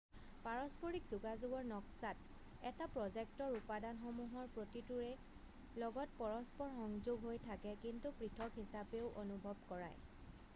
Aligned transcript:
পৰস্পৰিক 0.45 1.03
যোগাযোগৰ 1.09 1.65
নক্সাত 1.71 2.63
এটা 2.69 2.87
প্ৰ'জেক্টৰ 2.95 3.57
উপাদানসমূহৰ 3.59 4.49
প্ৰতিটোৰে 4.57 5.11
লগত 5.85 6.17
পৰস্পৰ 6.23 6.73
সংযোগ 6.79 7.29
হৈ 7.29 7.43
থাকে 7.47 7.77
কিন্তু 7.85 8.15
পৃথক 8.23 8.61
হিচাপেও 8.65 9.15
অনুভৱ 9.27 9.65
কৰায় 9.71 10.05